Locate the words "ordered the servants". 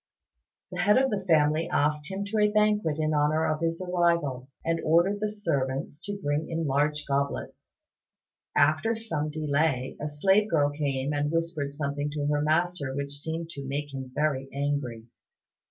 4.83-6.01